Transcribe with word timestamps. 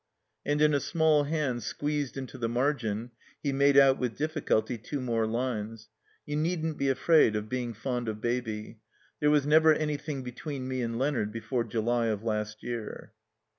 And 0.43 0.63
in 0.63 0.73
a 0.73 0.79
small 0.79 1.25
hand 1.25 1.61
squeezed 1.61 2.17
into 2.17 2.39
the 2.39 2.49
mafgin 2.49 3.11
he 3.43 3.53
made 3.53 3.77
out 3.77 3.99
with 3.99 4.17
difficulty 4.17 4.75
two 4.79 4.99
more 4.99 5.27
lines. 5.27 5.89
"You 6.25 6.37
needn't 6.37 6.79
be 6.79 6.89
afraid 6.89 7.35
of 7.35 7.49
being 7.49 7.75
fond 7.75 8.07
of 8.09 8.19
Baby. 8.19 8.79
There 9.19 9.29
Was 9.29 9.45
never 9.45 9.75
anjrthing 9.75 10.23
between 10.23 10.67
me 10.67 10.81
and 10.81 10.97
Leonard 10.97 11.31
before 11.31 11.65
July 11.65 12.07
of 12.07 12.23
last 12.23 12.63
year." 12.63 13.11